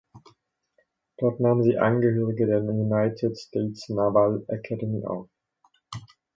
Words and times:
Dort 1.19 1.39
nahm 1.39 1.61
sie 1.61 1.77
Angehörige 1.77 2.47
der 2.47 2.63
United 2.63 3.37
States 3.37 3.87
Naval 3.89 4.43
Academy 4.47 5.05
auf. 5.05 5.29